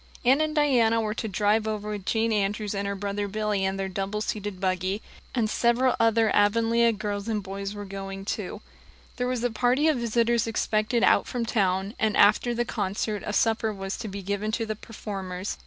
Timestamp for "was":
9.27-9.43, 13.71-13.95